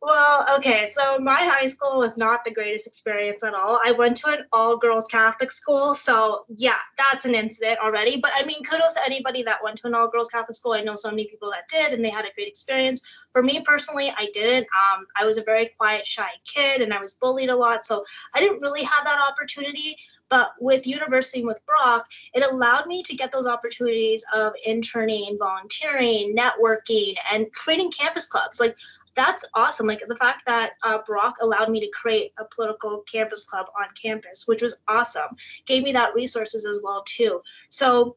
Well, 0.00 0.46
okay, 0.58 0.88
so 0.94 1.18
my 1.18 1.42
high 1.42 1.66
school 1.66 1.98
was 1.98 2.16
not 2.16 2.44
the 2.44 2.52
greatest 2.52 2.86
experience 2.86 3.42
at 3.42 3.52
all. 3.52 3.80
I 3.84 3.90
went 3.90 4.16
to 4.18 4.28
an 4.28 4.44
all 4.52 4.76
girls 4.76 5.06
Catholic 5.06 5.50
school, 5.50 5.92
so 5.92 6.44
yeah, 6.48 6.76
that's 6.96 7.24
an 7.24 7.34
incident 7.34 7.80
already. 7.80 8.16
But 8.16 8.30
I 8.36 8.44
mean, 8.44 8.62
kudos 8.62 8.92
to 8.92 9.04
anybody 9.04 9.42
that 9.42 9.56
went 9.62 9.76
to 9.78 9.88
an 9.88 9.94
all 9.94 10.08
girls 10.08 10.28
Catholic 10.28 10.56
school. 10.56 10.72
I 10.72 10.82
know 10.82 10.94
so 10.94 11.10
many 11.10 11.26
people 11.26 11.50
that 11.50 11.68
did, 11.68 11.92
and 11.92 12.04
they 12.04 12.10
had 12.10 12.24
a 12.24 12.32
great 12.36 12.46
experience. 12.46 13.02
For 13.32 13.42
me 13.42 13.60
personally, 13.64 14.12
I 14.16 14.28
didn't. 14.32 14.68
Um, 14.68 15.04
I 15.16 15.26
was 15.26 15.36
a 15.36 15.42
very 15.42 15.72
quiet, 15.76 16.06
shy 16.06 16.28
kid, 16.44 16.80
and 16.80 16.94
I 16.94 17.00
was 17.00 17.14
bullied 17.14 17.50
a 17.50 17.56
lot, 17.56 17.84
so 17.84 18.04
I 18.34 18.40
didn't 18.40 18.60
really 18.60 18.84
have 18.84 19.04
that 19.04 19.18
opportunity. 19.18 19.96
But 20.28 20.50
with 20.60 20.86
university 20.86 21.40
and 21.40 21.48
with 21.48 21.64
Brock, 21.66 22.06
it 22.34 22.44
allowed 22.48 22.86
me 22.86 23.02
to 23.02 23.16
get 23.16 23.32
those 23.32 23.48
opportunities 23.48 24.24
of 24.32 24.52
interning, 24.64 25.38
volunteering, 25.40 26.36
networking, 26.36 27.14
and 27.32 27.52
creating 27.52 27.90
campus 27.90 28.26
clubs. 28.26 28.60
Like 28.60 28.76
that's 29.18 29.44
awesome. 29.54 29.88
Like 29.88 30.04
the 30.06 30.14
fact 30.14 30.42
that 30.46 30.74
uh, 30.84 30.98
Brock 31.04 31.38
allowed 31.42 31.70
me 31.70 31.80
to 31.80 31.88
create 31.88 32.32
a 32.38 32.44
political 32.44 33.02
campus 33.10 33.42
club 33.42 33.66
on 33.76 33.86
campus, 34.00 34.46
which 34.46 34.62
was 34.62 34.76
awesome, 34.86 35.36
gave 35.66 35.82
me 35.82 35.90
that 35.92 36.14
resources 36.14 36.64
as 36.64 36.78
well 36.84 37.02
too. 37.04 37.42
So 37.68 38.16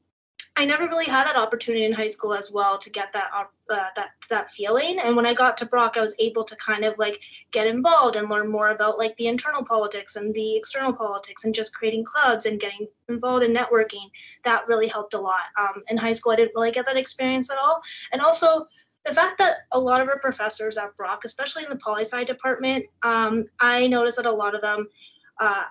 I 0.58 0.66
never 0.66 0.88
really 0.88 1.06
had 1.06 1.24
that 1.26 1.38
opportunity 1.38 1.86
in 1.86 1.94
high 1.94 2.08
school 2.08 2.36
as 2.36 2.52
well 2.52 2.78
to 2.78 2.90
get 2.92 3.12
that 3.14 3.30
uh, 3.34 3.46
that 3.96 4.10
that 4.30 4.52
feeling. 4.52 5.00
And 5.04 5.16
when 5.16 5.26
I 5.26 5.34
got 5.34 5.58
to 5.58 5.66
Brock, 5.66 5.94
I 5.96 6.02
was 6.02 6.14
able 6.20 6.44
to 6.44 6.56
kind 6.58 6.84
of 6.84 6.96
like 7.00 7.20
get 7.50 7.66
involved 7.66 8.16
and 8.16 8.30
learn 8.30 8.52
more 8.52 8.70
about 8.70 9.00
like 9.00 9.16
the 9.16 9.28
internal 9.28 9.64
politics 9.64 10.18
and 10.18 10.32
the 10.36 10.56
external 10.56 10.94
politics 10.94 11.46
and 11.46 11.56
just 11.56 11.74
creating 11.74 12.04
clubs 12.04 12.46
and 12.46 12.60
getting 12.60 12.88
involved 13.10 13.44
in 13.44 13.54
networking. 13.54 14.12
That 14.44 14.68
really 14.68 14.88
helped 14.88 15.16
a 15.16 15.20
lot. 15.20 15.50
Um, 15.58 15.82
in 15.88 15.98
high 15.98 16.12
school, 16.12 16.34
I 16.34 16.36
didn't 16.36 16.54
really 16.54 16.72
get 16.72 16.86
that 16.86 16.98
experience 16.98 17.50
at 17.50 17.58
all. 17.58 17.82
And 18.12 18.22
also 18.22 18.68
the 19.06 19.14
fact 19.14 19.38
that 19.40 19.58
a 19.72 19.80
lot 19.80 20.02
of 20.02 20.08
our 20.08 20.20
professors 20.20 20.78
at 20.78 20.96
Brock, 20.96 21.24
especially 21.26 21.64
in 21.64 21.70
the 21.70 21.76
poli 21.78 22.04
sci 22.04 22.24
department, 22.24 22.86
um, 23.04 23.46
I 23.60 23.88
noticed 23.88 24.18
that 24.18 24.26
a 24.26 24.32
lot 24.32 24.54
of 24.54 24.62
them 24.62 24.88
uh, 25.40 25.64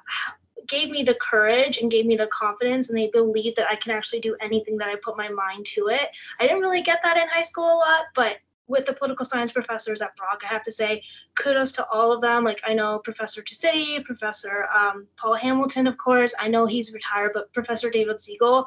gave 0.67 0.91
me 0.91 1.03
the 1.03 1.15
courage 1.15 1.79
and 1.79 1.91
gave 1.91 2.07
me 2.07 2.17
the 2.17 2.27
confidence 2.27 2.89
and 2.89 2.99
they 2.99 3.09
believed 3.09 3.57
that 3.57 3.71
I 3.71 3.77
can 3.77 3.93
actually 3.93 4.21
do 4.21 4.37
anything 4.41 4.77
that 4.79 4.89
I 4.89 4.97
put 4.97 5.17
my 5.17 5.29
mind 5.29 5.67
to 5.67 5.89
it. 5.89 6.09
I 6.39 6.47
didn't 6.47 6.61
really 6.61 6.83
get 6.83 7.01
that 7.03 7.17
in 7.17 7.29
high 7.29 7.43
school 7.43 7.65
a 7.65 7.79
lot, 7.79 8.05
but 8.15 8.37
with 8.67 8.87
the 8.87 8.93
political 8.93 9.25
science 9.27 9.51
professors 9.51 10.01
at 10.01 10.15
Brock, 10.17 10.43
I 10.45 10.47
have 10.47 10.63
to 10.63 10.71
say 10.71 11.03
kudos 11.35 11.73
to 11.73 11.87
all 11.89 12.13
of 12.13 12.21
them. 12.21 12.45
Like 12.45 12.61
I 12.65 12.73
know 12.73 13.01
Professor 13.01 13.43
Tossutti, 13.43 14.05
Professor 14.05 14.67
um, 14.75 15.09
Paul 15.17 15.35
Hamilton, 15.35 15.89
of 15.89 15.99
course. 15.99 16.33
I 16.39 16.47
know 16.47 16.67
he's 16.67 16.93
retired, 16.93 17.33
but 17.35 17.53
Professor 17.53 17.91
David 17.91 18.21
Siegel, 18.21 18.65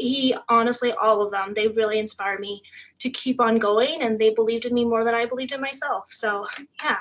he 0.00 0.34
honestly, 0.48 0.92
all 0.92 1.22
of 1.22 1.30
them, 1.30 1.52
they 1.54 1.68
really 1.68 1.98
inspired 1.98 2.40
me 2.40 2.62
to 2.98 3.10
keep 3.10 3.40
on 3.40 3.58
going 3.58 4.02
and 4.02 4.18
they 4.18 4.30
believed 4.30 4.66
in 4.66 4.74
me 4.74 4.84
more 4.84 5.04
than 5.04 5.14
I 5.14 5.26
believed 5.26 5.52
in 5.52 5.60
myself. 5.60 6.10
So 6.10 6.46
yeah. 6.82 7.00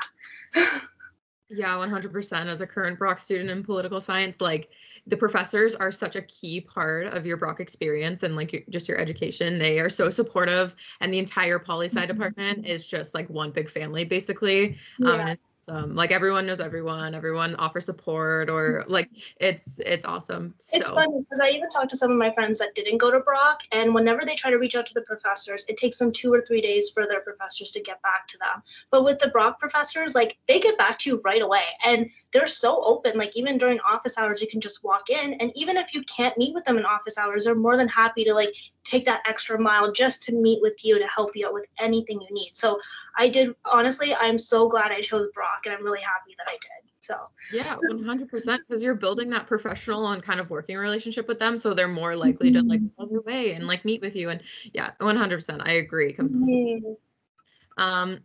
Yeah, 1.51 1.74
100%. 1.77 2.46
As 2.46 2.62
a 2.62 2.68
current 2.68 3.00
Brock 3.00 3.18
student 3.18 3.50
in 3.50 3.63
political 3.63 4.00
science, 4.00 4.39
like 4.39 4.70
the 5.08 5.18
professors 5.18 5.74
are 5.74 5.91
such 5.91 6.15
a 6.15 6.22
key 6.22 6.62
part 6.62 7.08
of 7.08 7.25
your 7.25 7.38
Brock 7.38 7.60
experience 7.60 8.22
and 8.22 8.36
like 8.36 8.65
just 8.70 8.88
your 8.88 9.00
education. 9.00 9.58
They 9.58 9.79
are 9.79 9.89
so 9.89 10.12
supportive, 10.12 10.75
and 11.01 11.12
the 11.12 11.18
entire 11.18 11.58
poli 11.58 11.88
sci 11.88 12.00
mm-hmm. 12.00 12.08
department 12.08 12.68
is 12.68 12.88
just 12.88 13.15
like 13.15 13.27
one 13.32 13.50
big 13.50 13.68
family, 13.68 14.06
basically. 14.06 14.77
Yeah. 15.00 15.32
Um, 15.32 15.38
awesome. 15.60 15.96
Like 15.96 16.12
everyone 16.12 16.46
knows 16.46 16.60
everyone. 16.60 17.16
Everyone 17.16 17.56
offers 17.56 17.86
support, 17.86 18.50
or 18.50 18.84
like 18.88 19.10
it's 19.39 19.80
it's 19.86 20.06
awesome. 20.06 20.54
So. 20.60 20.78
It's 20.78 20.89
funny 20.89 21.20
because 21.20 21.39
I 21.39 21.50
even 21.50 21.70
talked 21.70 21.89
to 21.92 21.98
some 21.98 22.12
of 22.12 22.18
my 22.18 22.32
friends 22.32 22.60
that 22.60 22.74
didn't 22.75 22.98
go 22.98 23.12
to 23.12 23.20
Brock, 23.20 23.62
and 23.72 23.94
whenever 23.94 24.25
they 24.25 24.36
try 24.36 24.51
to 24.51 24.58
reach 24.58 24.75
out 24.75 24.86
to 24.88 24.94
the 24.94 25.01
professors, 25.01 25.66
it 25.68 25.78
takes 25.78 25.98
them 25.98 26.12
two 26.12 26.34
or 26.34 26.42
three 26.42 26.62
days 26.62 26.89
for 26.89 27.06
their 27.06 27.22
professors 27.22 27.72
to 27.72 27.82
get 27.82 28.01
back 28.01 28.28
to 28.28 28.38
them. 28.38 28.63
But 28.92 29.04
with 29.04 29.20
the 29.20 29.28
Brock 29.28 29.60
professors, 29.60 30.16
like 30.16 30.38
they 30.48 30.60
get 30.60 30.78
back 30.78 31.00
to 31.00 31.10
you 31.10 31.22
right 31.24 31.42
away, 31.42 31.63
and 31.84 32.10
they're 32.34 32.48
so 32.48 32.84
open. 32.84 33.18
Like 33.18 33.36
even 33.36 33.58
during 33.58 33.80
office 33.82 34.18
hours, 34.18 34.42
you 34.42 34.48
can 34.48 34.62
just 34.62 34.84
walk 34.84 35.10
in, 35.10 35.34
and 35.34 35.51
even 35.56 35.78
if 35.78 35.94
you 35.94 36.04
can't 36.04 36.38
meet 36.38 36.54
with 36.54 36.66
them 36.66 36.78
in 36.78 36.86
office 36.86 37.18
hours, 37.18 37.46
they're 37.46 37.56
more 37.56 37.78
than 37.78 37.88
happy 37.88 38.24
to 38.24 38.34
like 38.34 38.54
take 38.84 39.06
that 39.06 39.22
extra 39.28 39.60
mile 39.60 39.92
just 39.92 40.24
to 40.24 40.34
meet 40.34 40.60
with 40.62 40.84
you 40.84 40.98
to 40.98 41.06
help 41.06 41.36
you 41.36 41.46
out 41.46 41.54
with 41.54 41.66
anything 41.80 42.20
you 42.22 42.34
need. 42.34 42.51
So 42.54 42.80
I 43.18 43.30
did 43.30 43.54
honestly, 43.66 44.16
I'm 44.16 44.38
so 44.38 44.68
glad 44.68 44.92
I 44.92 45.01
chose 45.01 45.30
Brock 45.34 45.49
and 45.65 45.75
I'm 45.75 45.84
really 45.84 46.01
happy 46.01 46.36
that 46.38 46.48
I 46.48 46.53
did. 46.53 46.91
So 47.00 47.15
yeah, 47.51 47.75
100% 47.75 48.29
because 48.68 48.84
you're 48.84 48.96
building 48.96 49.29
that 49.29 49.48
professional 49.48 50.08
and 50.12 50.22
kind 50.22 50.39
of 50.39 50.50
working 50.50 50.77
relationship 50.77 51.27
with 51.27 51.39
them. 51.39 51.58
So 51.58 51.74
they're 51.74 51.88
more 51.88 52.15
likely 52.15 52.51
mm-hmm. 52.51 52.68
to 52.68 52.74
like 52.74 52.82
go 52.98 53.06
their 53.06 53.22
way 53.22 53.53
and 53.53 53.68
like 53.68 53.86
meet 53.86 54.01
with 54.01 54.15
you. 54.15 54.29
And 54.29 54.41
yeah, 54.74 54.91
100%. 55.00 55.62
I 55.68 55.74
agree 55.74 56.13
completely. 56.13 56.82
Mm-hmm. 56.82 57.82
Um, 57.82 58.20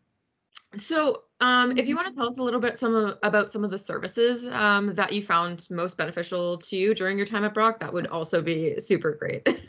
so 0.77 1.24
um, 1.41 1.77
if 1.77 1.89
you 1.89 1.97
want 1.97 2.09
to 2.09 2.15
tell 2.15 2.29
us 2.29 2.39
a 2.39 2.43
little 2.43 2.61
bit 2.61 2.79
some 2.79 2.95
of, 2.95 3.19
about 3.23 3.51
some 3.51 3.65
of 3.65 3.71
the 3.71 3.79
services 3.79 4.47
um, 4.49 4.95
that 4.95 5.13
you 5.13 5.21
found 5.21 5.67
most 5.69 5.97
beneficial 5.97 6.57
to 6.59 6.77
you 6.77 6.95
during 6.95 7.17
your 7.17 7.27
time 7.27 7.45
at 7.45 7.53
Brock, 7.53 7.81
that 7.81 7.93
would 7.93 8.07
also 8.07 8.41
be 8.41 8.79
super 8.79 9.13
great. 9.13 9.47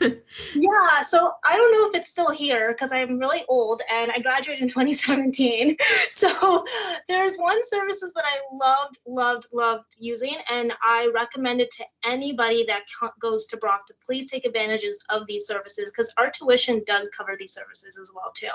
yeah, 0.54 1.00
so 1.00 1.32
I 1.44 1.56
don't 1.56 1.72
know 1.72 1.88
if 1.88 1.94
it's 1.96 2.08
still 2.08 2.30
here 2.30 2.72
because 2.72 2.92
I'm 2.92 3.18
really 3.18 3.44
old 3.48 3.82
and 3.90 4.12
I 4.12 4.20
graduated 4.20 4.62
in 4.62 4.68
2017. 4.68 5.76
So 6.08 6.64
there's 7.08 7.36
one 7.36 7.58
services 7.68 8.12
that 8.14 8.24
I 8.24 8.38
loved, 8.54 8.98
loved, 9.06 9.46
loved 9.52 9.96
using, 9.98 10.36
and 10.50 10.72
I 10.82 11.10
recommend 11.14 11.60
it 11.60 11.70
to 11.72 11.84
anybody 12.04 12.64
that 12.66 12.82
goes 13.20 13.46
to 13.46 13.56
Brock 13.56 13.86
to 13.86 13.94
please 14.04 14.30
take 14.30 14.44
advantages 14.44 14.98
of 15.10 15.26
these 15.26 15.46
services 15.46 15.90
because 15.90 16.12
our 16.16 16.30
tuition 16.30 16.82
does 16.86 17.08
cover 17.16 17.36
these 17.38 17.52
services 17.52 17.98
as 18.00 18.12
well 18.14 18.32
too. 18.34 18.48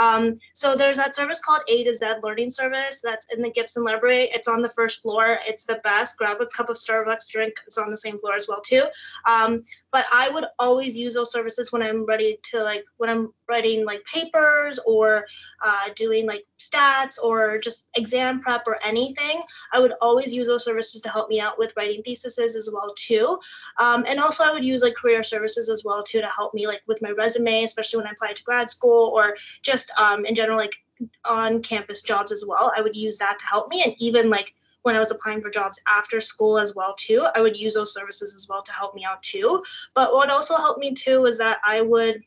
Um, 0.00 0.38
so 0.54 0.74
there's 0.74 0.96
that 0.96 1.14
service 1.14 1.38
called 1.38 1.62
A 1.68 1.84
to 1.84 1.94
Z 1.94 2.04
Learning 2.22 2.50
Service 2.54 3.00
that's 3.02 3.26
in 3.34 3.42
the 3.42 3.50
Gibson 3.50 3.84
Library. 3.84 4.30
It's 4.32 4.48
on 4.48 4.62
the 4.62 4.68
first 4.68 5.02
floor. 5.02 5.38
It's 5.46 5.64
the 5.64 5.80
best. 5.84 6.16
Grab 6.16 6.40
a 6.40 6.46
cup 6.46 6.70
of 6.70 6.76
Starbucks 6.76 7.28
drink. 7.30 7.54
It's 7.66 7.78
on 7.78 7.90
the 7.90 7.96
same 7.96 8.18
floor 8.18 8.34
as 8.34 8.48
well 8.48 8.60
too. 8.60 8.84
Um, 9.28 9.64
but 9.92 10.06
I 10.12 10.28
would 10.28 10.46
always 10.58 10.98
use 10.98 11.14
those 11.14 11.30
services 11.30 11.72
when 11.72 11.82
I'm 11.82 12.04
ready 12.04 12.38
to 12.50 12.62
like 12.62 12.84
when 12.96 13.10
I'm 13.10 13.32
writing 13.48 13.84
like 13.84 14.02
papers 14.12 14.78
or 14.86 15.24
uh, 15.64 15.90
doing 15.94 16.26
like 16.26 16.44
stats 16.58 17.18
or 17.22 17.58
just 17.58 17.86
exam 17.96 18.40
prep 18.40 18.66
or 18.66 18.82
anything. 18.82 19.42
I 19.72 19.80
would 19.80 19.92
always 20.00 20.34
use 20.34 20.48
those 20.48 20.64
services 20.64 21.00
to 21.02 21.08
help 21.08 21.28
me 21.28 21.40
out 21.40 21.58
with 21.58 21.72
writing 21.76 22.02
theses 22.02 22.38
as 22.38 22.70
well 22.72 22.92
too. 22.96 23.38
Um, 23.78 24.04
and 24.08 24.18
also 24.18 24.44
I 24.44 24.52
would 24.52 24.64
use 24.64 24.82
like 24.82 24.94
career 24.94 25.22
services 25.22 25.68
as 25.68 25.84
well 25.84 26.02
too 26.02 26.20
to 26.20 26.28
help 26.28 26.54
me 26.54 26.66
like 26.66 26.82
with 26.86 27.00
my 27.02 27.10
resume, 27.10 27.64
especially 27.64 27.98
when 27.98 28.06
I 28.06 28.12
apply 28.12 28.32
to 28.32 28.42
grad 28.42 28.70
school 28.70 29.12
or 29.14 29.36
just 29.62 29.92
um, 29.96 30.24
in 30.26 30.34
general 30.34 30.58
like 30.58 30.76
on 31.24 31.62
campus 31.62 32.02
jobs 32.02 32.32
as 32.32 32.44
well. 32.46 32.72
I 32.76 32.80
would 32.80 32.96
use 32.96 33.18
that 33.18 33.38
to 33.38 33.46
help 33.46 33.68
me. 33.68 33.82
And 33.82 33.94
even 33.98 34.30
like 34.30 34.54
when 34.82 34.94
I 34.94 34.98
was 34.98 35.10
applying 35.10 35.40
for 35.40 35.50
jobs 35.50 35.80
after 35.88 36.20
school 36.20 36.58
as 36.58 36.74
well 36.74 36.94
too, 36.94 37.26
I 37.34 37.40
would 37.40 37.56
use 37.56 37.74
those 37.74 37.94
services 37.94 38.34
as 38.34 38.48
well 38.48 38.62
to 38.62 38.72
help 38.72 38.94
me 38.94 39.04
out 39.04 39.22
too. 39.22 39.62
But 39.94 40.12
what 40.12 40.30
also 40.30 40.56
helped 40.56 40.78
me 40.78 40.94
too 40.94 41.22
was 41.22 41.38
that 41.38 41.58
I 41.64 41.80
would 41.80 42.22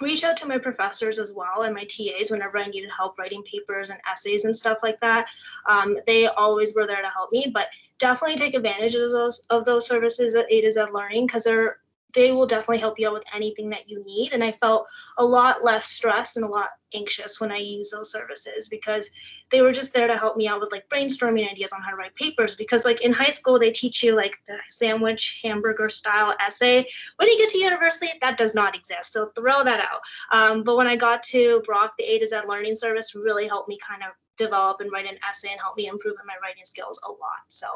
reach 0.00 0.24
out 0.24 0.36
to 0.36 0.46
my 0.46 0.58
professors 0.58 1.18
as 1.18 1.32
well 1.32 1.62
and 1.62 1.74
my 1.74 1.84
TAs 1.84 2.30
whenever 2.30 2.58
I 2.58 2.66
needed 2.66 2.90
help 2.90 3.18
writing 3.18 3.42
papers 3.44 3.90
and 3.90 4.00
essays 4.10 4.44
and 4.44 4.56
stuff 4.56 4.78
like 4.82 4.98
that. 5.00 5.28
Um, 5.68 5.96
they 6.06 6.26
always 6.26 6.74
were 6.74 6.86
there 6.86 7.02
to 7.02 7.08
help 7.08 7.30
me, 7.30 7.50
but 7.52 7.68
definitely 7.98 8.36
take 8.36 8.54
advantage 8.54 8.94
of 8.94 9.10
those 9.10 9.42
of 9.50 9.64
those 9.64 9.86
services 9.86 10.34
at 10.34 10.50
A 10.50 10.60
to 10.62 10.72
Z 10.72 10.86
Learning 10.92 11.26
because 11.26 11.44
they're 11.44 11.78
they 12.14 12.32
will 12.32 12.46
definitely 12.46 12.78
help 12.78 12.98
you 12.98 13.08
out 13.08 13.14
with 13.14 13.24
anything 13.34 13.70
that 13.70 13.88
you 13.88 14.04
need. 14.04 14.32
And 14.32 14.44
I 14.44 14.52
felt 14.52 14.86
a 15.18 15.24
lot 15.24 15.64
less 15.64 15.86
stressed 15.86 16.36
and 16.36 16.44
a 16.44 16.48
lot 16.48 16.68
anxious 16.94 17.40
when 17.40 17.50
I 17.50 17.56
used 17.56 17.92
those 17.92 18.12
services 18.12 18.68
because 18.68 19.08
they 19.50 19.62
were 19.62 19.72
just 19.72 19.94
there 19.94 20.06
to 20.06 20.16
help 20.16 20.36
me 20.36 20.46
out 20.46 20.60
with 20.60 20.72
like 20.72 20.88
brainstorming 20.88 21.50
ideas 21.50 21.72
on 21.72 21.82
how 21.82 21.90
to 21.90 21.96
write 21.96 22.14
papers. 22.14 22.54
Because 22.54 22.84
like 22.84 23.00
in 23.00 23.12
high 23.12 23.30
school, 23.30 23.58
they 23.58 23.70
teach 23.70 24.02
you 24.02 24.14
like 24.14 24.36
the 24.46 24.56
sandwich 24.68 25.40
hamburger 25.42 25.88
style 25.88 26.34
essay. 26.44 26.86
When 27.16 27.28
you 27.28 27.38
get 27.38 27.48
to 27.50 27.58
university, 27.58 28.10
that 28.20 28.36
does 28.36 28.54
not 28.54 28.74
exist. 28.74 29.12
So 29.12 29.32
throw 29.34 29.64
that 29.64 29.80
out. 29.80 30.00
Um, 30.32 30.64
but 30.64 30.76
when 30.76 30.86
I 30.86 30.96
got 30.96 31.22
to 31.24 31.62
Brock, 31.64 31.92
the 31.98 32.04
A 32.04 32.18
to 32.18 32.26
Z 32.26 32.40
learning 32.46 32.76
service 32.76 33.14
really 33.14 33.48
helped 33.48 33.68
me 33.68 33.78
kind 33.86 34.02
of 34.02 34.10
develop 34.36 34.80
and 34.80 34.90
write 34.90 35.06
an 35.06 35.18
essay 35.28 35.50
and 35.50 35.60
help 35.60 35.76
me 35.76 35.86
improve 35.86 36.16
in 36.20 36.26
my 36.26 36.34
writing 36.42 36.64
skills 36.64 37.00
a 37.06 37.10
lot. 37.10 37.42
So 37.48 37.66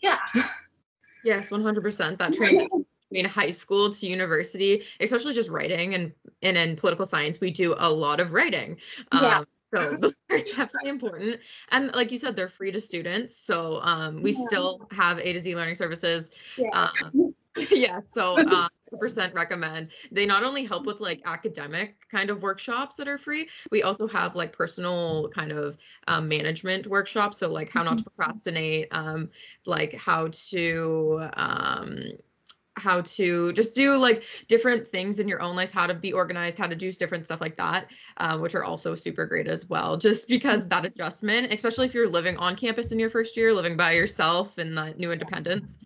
yeah. 0.00 0.18
Yes, 1.24 1.50
100%. 1.50 2.18
That 2.18 2.32
transition 2.34 2.86
mean 3.10 3.24
high 3.24 3.50
school 3.50 3.90
to 3.90 4.06
university 4.06 4.82
especially 5.00 5.32
just 5.32 5.48
writing 5.48 5.94
and 5.94 6.12
and 6.42 6.56
in 6.56 6.76
political 6.76 7.04
science 7.04 7.40
we 7.40 7.50
do 7.50 7.74
a 7.78 7.90
lot 7.90 8.20
of 8.20 8.32
writing. 8.32 8.76
Yeah. 9.12 9.38
Um, 9.38 9.46
so 9.74 10.12
they're 10.28 10.38
definitely 10.38 10.88
important. 10.88 11.40
And 11.70 11.94
like 11.94 12.10
you 12.10 12.18
said 12.18 12.36
they're 12.36 12.48
free 12.48 12.72
to 12.72 12.80
students. 12.80 13.36
So 13.36 13.80
um, 13.82 14.22
we 14.22 14.32
yeah. 14.32 14.46
still 14.46 14.88
have 14.92 15.18
a 15.18 15.32
to 15.32 15.40
z 15.40 15.54
learning 15.54 15.74
services. 15.74 16.30
Yeah, 16.56 16.90
um, 17.04 17.34
yeah 17.70 18.00
so 18.00 18.36
uh, 18.50 18.68
percent 18.98 19.34
recommend. 19.34 19.90
They 20.10 20.24
not 20.24 20.44
only 20.44 20.64
help 20.64 20.86
with 20.86 21.00
like 21.00 21.20
academic 21.26 21.96
kind 22.10 22.30
of 22.30 22.42
workshops 22.42 22.96
that 22.96 23.08
are 23.08 23.18
free 23.18 23.48
we 23.70 23.82
also 23.82 24.06
have 24.08 24.34
like 24.34 24.52
personal 24.52 25.28
kind 25.28 25.52
of 25.52 25.76
um, 26.06 26.28
management 26.28 26.86
workshops. 26.86 27.38
So 27.38 27.50
like 27.50 27.70
how 27.70 27.82
not 27.82 27.98
to 27.98 28.04
mm-hmm. 28.04 28.14
procrastinate 28.16 28.88
um, 28.92 29.30
like 29.66 29.94
how 29.94 30.28
to 30.50 31.28
um, 31.34 32.02
how 32.78 33.00
to 33.02 33.52
just 33.52 33.74
do 33.74 33.96
like 33.96 34.24
different 34.46 34.86
things 34.86 35.18
in 35.18 35.28
your 35.28 35.42
own 35.42 35.56
life, 35.56 35.70
how 35.72 35.86
to 35.86 35.94
be 35.94 36.12
organized, 36.12 36.58
how 36.58 36.66
to 36.66 36.76
do 36.76 36.90
different 36.92 37.24
stuff 37.24 37.40
like 37.40 37.56
that, 37.56 37.90
uh, 38.18 38.38
which 38.38 38.54
are 38.54 38.64
also 38.64 38.94
super 38.94 39.26
great 39.26 39.48
as 39.48 39.68
well. 39.68 39.96
Just 39.96 40.28
because 40.28 40.66
that 40.68 40.84
adjustment, 40.84 41.52
especially 41.52 41.86
if 41.86 41.94
you're 41.94 42.08
living 42.08 42.36
on 42.38 42.56
campus 42.56 42.92
in 42.92 42.98
your 42.98 43.10
first 43.10 43.36
year, 43.36 43.52
living 43.52 43.76
by 43.76 43.92
yourself 43.92 44.58
and 44.58 44.76
the 44.76 44.94
new 44.96 45.12
independence, 45.12 45.78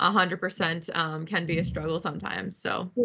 100% 0.00 0.96
um, 0.96 1.26
can 1.26 1.46
be 1.46 1.58
a 1.58 1.64
struggle 1.64 1.98
sometimes. 1.98 2.58
So, 2.58 2.90
yeah. 2.96 3.04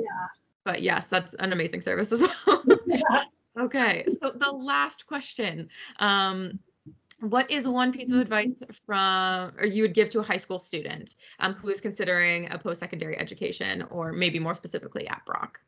But 0.66 0.82
yes, 0.82 1.10
that's 1.10 1.34
an 1.36 1.52
amazing 1.52 1.82
service 1.82 2.12
as 2.12 2.24
well. 2.48 2.64
yeah. 2.88 3.24
Okay, 3.56 4.04
so 4.20 4.32
the 4.32 4.52
last 4.52 5.06
question. 5.06 5.70
Um, 6.00 6.58
what 7.30 7.50
is 7.50 7.68
one 7.68 7.94
piece 7.94 8.12
of 8.12 8.20
advice 8.20 8.62
from 8.86 9.54
or 9.58 9.66
you 9.66 9.82
would 9.82 9.94
give 9.94 10.10
to 10.10 10.20
a 10.20 10.24
high 10.24 10.38
school 10.38 10.60
student 10.60 11.16
um, 11.40 11.54
who 11.54 11.70
is 11.70 11.80
considering 11.80 12.52
a 12.52 12.58
post-secondary 12.58 13.18
education 13.18 13.84
or 13.90 14.12
maybe 14.12 14.40
more 14.40 14.56
specifically 14.56 15.08
at 15.08 15.26
brock? 15.26 15.60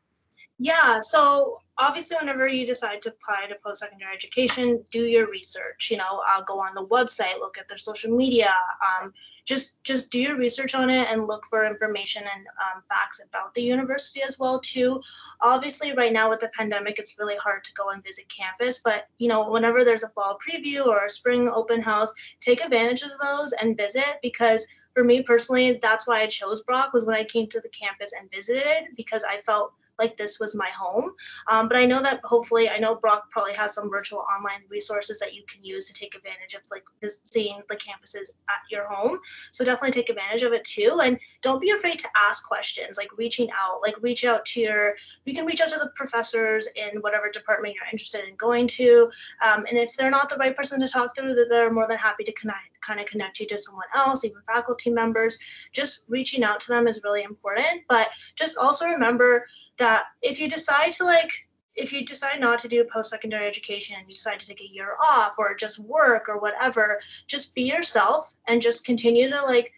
Yeah 0.58 1.00
so 1.00 1.60
obviously 1.78 2.16
whenever 2.18 2.46
you 2.46 2.66
decide 2.66 3.00
to 3.02 3.10
apply 3.10 3.46
to 3.48 3.56
post-secondary 3.64 4.14
education 4.14 4.84
do 4.90 5.04
your 5.04 5.30
research 5.30 5.90
you 5.90 5.96
know 5.96 6.22
uh, 6.28 6.42
go 6.42 6.60
on 6.60 6.74
the 6.74 6.86
website 6.86 7.38
look 7.38 7.58
at 7.58 7.68
their 7.68 7.78
social 7.78 8.14
media 8.14 8.54
um, 8.80 9.12
just 9.46 9.82
just 9.84 10.10
do 10.10 10.20
your 10.20 10.36
research 10.36 10.74
on 10.74 10.90
it 10.90 11.06
and 11.10 11.26
look 11.26 11.46
for 11.48 11.64
information 11.64 12.22
and 12.22 12.46
um, 12.48 12.82
facts 12.88 13.20
about 13.26 13.54
the 13.54 13.62
university 13.62 14.20
as 14.22 14.38
well 14.38 14.60
too. 14.60 15.00
Obviously, 15.40 15.92
right 15.92 16.12
now 16.12 16.28
with 16.28 16.40
the 16.40 16.50
pandemic, 16.56 16.98
it's 16.98 17.18
really 17.18 17.36
hard 17.36 17.64
to 17.64 17.72
go 17.74 17.90
and 17.90 18.02
visit 18.02 18.26
campus, 18.28 18.80
but 18.84 19.06
you 19.18 19.28
know, 19.28 19.48
whenever 19.48 19.84
there's 19.84 20.02
a 20.02 20.08
fall 20.10 20.36
preview 20.46 20.84
or 20.86 21.04
a 21.04 21.10
spring 21.10 21.48
open 21.48 21.80
house, 21.80 22.12
take 22.40 22.60
advantage 22.60 23.02
of 23.02 23.12
those 23.22 23.52
and 23.52 23.76
visit 23.76 24.18
because 24.22 24.66
for 24.94 25.04
me 25.04 25.22
personally, 25.22 25.78
that's 25.80 26.06
why 26.06 26.22
I 26.22 26.26
chose 26.26 26.62
Brock 26.62 26.92
was 26.92 27.04
when 27.04 27.16
I 27.16 27.24
came 27.24 27.46
to 27.48 27.60
the 27.60 27.68
campus 27.68 28.12
and 28.18 28.30
visited 28.30 28.96
because 28.96 29.24
I 29.24 29.40
felt 29.40 29.72
like 29.98 30.16
this 30.16 30.38
was 30.38 30.54
my 30.54 30.68
home. 30.76 31.12
Um, 31.50 31.68
but 31.68 31.76
I 31.76 31.86
know 31.86 32.02
that 32.02 32.20
hopefully, 32.24 32.68
I 32.68 32.78
know 32.78 32.94
Brock 32.94 33.30
probably 33.30 33.54
has 33.54 33.74
some 33.74 33.90
virtual 33.90 34.20
online 34.20 34.62
resources 34.68 35.18
that 35.18 35.34
you 35.34 35.42
can 35.50 35.62
use 35.62 35.86
to 35.86 35.94
take 35.94 36.14
advantage 36.14 36.54
of 36.54 36.62
like 36.70 36.84
seeing 37.24 37.62
the 37.68 37.76
campuses 37.76 38.30
at 38.48 38.70
your 38.70 38.88
home. 38.88 39.18
So 39.50 39.64
definitely 39.64 39.92
take 39.92 40.10
advantage 40.10 40.42
of 40.42 40.52
it 40.52 40.64
too. 40.64 41.00
And 41.02 41.18
don't 41.42 41.60
be 41.60 41.70
afraid 41.70 41.98
to 42.00 42.08
ask 42.16 42.46
questions, 42.46 42.96
like 42.96 43.16
reaching 43.16 43.48
out, 43.50 43.80
like 43.82 44.00
reach 44.02 44.24
out 44.24 44.44
to 44.46 44.60
your, 44.60 44.94
you 45.24 45.34
can 45.34 45.46
reach 45.46 45.60
out 45.60 45.68
to 45.70 45.78
the 45.78 45.90
professors 45.94 46.68
in 46.76 47.00
whatever 47.00 47.30
department 47.30 47.74
you're 47.74 47.84
interested 47.90 48.28
in 48.28 48.36
going 48.36 48.66
to. 48.68 49.10
Um, 49.44 49.66
and 49.68 49.78
if 49.78 49.94
they're 49.96 50.10
not 50.10 50.28
the 50.28 50.36
right 50.36 50.56
person 50.56 50.80
to 50.80 50.88
talk 50.88 51.16
through, 51.16 51.34
they're 51.48 51.72
more 51.72 51.88
than 51.88 51.98
happy 51.98 52.24
to 52.24 52.32
connect 52.32 52.76
kind 52.86 53.00
of 53.00 53.06
connect 53.06 53.40
you 53.40 53.46
to 53.46 53.58
someone 53.58 53.86
else, 53.94 54.24
even 54.24 54.40
faculty 54.46 54.90
members. 54.90 55.38
Just 55.72 56.02
reaching 56.08 56.44
out 56.44 56.60
to 56.60 56.68
them 56.68 56.86
is 56.86 57.00
really 57.02 57.22
important. 57.22 57.82
But 57.88 58.08
just 58.36 58.56
also 58.56 58.86
remember 58.86 59.46
that 59.78 60.04
if 60.22 60.38
you 60.38 60.48
decide 60.48 60.92
to 60.92 61.04
like 61.04 61.45
if 61.76 61.92
you 61.92 62.04
decide 62.04 62.40
not 62.40 62.58
to 62.58 62.68
do 62.68 62.84
post-secondary 62.84 63.46
education 63.46 63.96
and 63.98 64.06
you 64.06 64.12
decide 64.12 64.40
to 64.40 64.46
take 64.46 64.60
a 64.60 64.72
year 64.72 64.96
off 65.04 65.34
or 65.38 65.54
just 65.54 65.78
work 65.78 66.28
or 66.28 66.38
whatever 66.38 66.98
just 67.26 67.54
be 67.54 67.62
yourself 67.62 68.34
and 68.48 68.62
just 68.62 68.84
continue 68.84 69.28
to 69.30 69.42
like 69.42 69.72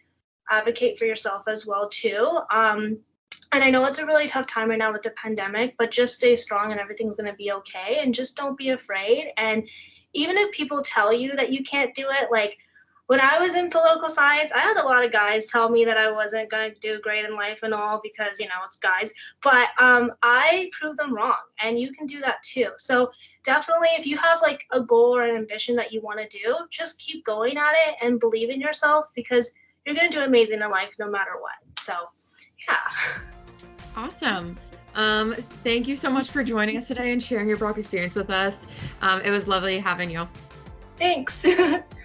advocate 0.50 0.96
for 0.96 1.04
yourself 1.04 1.46
as 1.48 1.66
well 1.66 1.88
too. 1.88 2.38
Um, 2.50 2.98
and 3.52 3.64
i 3.64 3.70
know 3.70 3.84
it's 3.84 3.98
a 3.98 4.06
really 4.06 4.28
tough 4.28 4.46
time 4.46 4.68
right 4.68 4.78
now 4.78 4.92
with 4.92 5.02
the 5.02 5.10
pandemic 5.10 5.74
but 5.78 5.90
just 5.90 6.14
stay 6.14 6.36
strong 6.36 6.70
and 6.70 6.80
everything's 6.80 7.14
going 7.14 7.30
to 7.30 7.36
be 7.36 7.52
okay 7.52 7.98
and 8.02 8.14
just 8.14 8.36
don't 8.36 8.58
be 8.58 8.70
afraid. 8.70 9.32
And 9.36 9.68
even 10.14 10.36
if 10.38 10.50
people 10.52 10.82
tell 10.82 11.12
you 11.12 11.36
that 11.36 11.52
you 11.52 11.62
can't 11.62 11.94
do 11.94 12.06
it 12.10 12.30
like 12.30 12.58
when 13.08 13.20
I 13.20 13.38
was 13.38 13.54
in 13.54 13.70
political 13.70 14.10
science, 14.10 14.52
I 14.52 14.60
had 14.60 14.76
a 14.76 14.84
lot 14.84 15.02
of 15.02 15.10
guys 15.10 15.46
tell 15.46 15.70
me 15.70 15.82
that 15.86 15.96
I 15.96 16.12
wasn't 16.12 16.50
going 16.50 16.74
to 16.74 16.80
do 16.80 17.00
great 17.00 17.24
in 17.24 17.34
life 17.34 17.62
and 17.62 17.72
all 17.72 18.00
because, 18.02 18.38
you 18.38 18.46
know, 18.46 18.60
it's 18.66 18.76
guys. 18.76 19.12
But 19.42 19.68
um, 19.78 20.12
I 20.22 20.70
proved 20.78 20.98
them 20.98 21.14
wrong, 21.14 21.38
and 21.58 21.80
you 21.80 21.90
can 21.90 22.06
do 22.06 22.20
that 22.20 22.42
too. 22.42 22.68
So 22.76 23.10
definitely, 23.44 23.88
if 23.98 24.06
you 24.06 24.18
have 24.18 24.42
like 24.42 24.66
a 24.72 24.82
goal 24.82 25.16
or 25.16 25.22
an 25.22 25.36
ambition 25.36 25.74
that 25.76 25.90
you 25.90 26.02
want 26.02 26.20
to 26.20 26.38
do, 26.38 26.54
just 26.68 26.98
keep 26.98 27.24
going 27.24 27.56
at 27.56 27.72
it 27.72 27.94
and 28.02 28.20
believe 28.20 28.50
in 28.50 28.60
yourself 28.60 29.08
because 29.14 29.50
you're 29.86 29.94
going 29.94 30.10
to 30.10 30.16
do 30.16 30.22
amazing 30.22 30.60
in 30.60 30.70
life 30.70 30.94
no 30.98 31.08
matter 31.08 31.32
what. 31.40 31.82
So, 31.82 31.94
yeah. 32.68 33.22
Awesome. 33.96 34.58
Um, 34.94 35.34
thank 35.64 35.88
you 35.88 35.96
so 35.96 36.10
much 36.10 36.28
for 36.28 36.44
joining 36.44 36.76
us 36.76 36.88
today 36.88 37.12
and 37.12 37.22
sharing 37.22 37.48
your 37.48 37.56
Brock 37.56 37.78
experience 37.78 38.16
with 38.16 38.28
us. 38.28 38.66
Um, 39.00 39.22
it 39.22 39.30
was 39.30 39.48
lovely 39.48 39.78
having 39.78 40.10
you. 40.10 40.28
Thanks. 40.98 41.46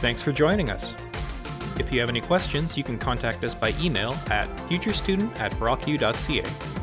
Thanks 0.00 0.22
for 0.22 0.30
joining 0.30 0.70
us. 0.70 0.94
If 1.78 1.92
you 1.92 1.98
have 1.98 2.08
any 2.08 2.20
questions, 2.20 2.76
you 2.76 2.84
can 2.84 2.98
contact 2.98 3.42
us 3.42 3.54
by 3.54 3.74
email 3.80 4.16
at 4.30 4.48
futurestudent 4.68 5.36
at 5.40 5.50
brocku.ca. 5.52 6.77